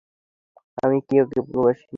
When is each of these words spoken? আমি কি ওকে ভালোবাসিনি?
আমি 0.83 0.97
কি 1.07 1.15
ওকে 1.23 1.39
ভালোবাসিনি? 1.47 1.87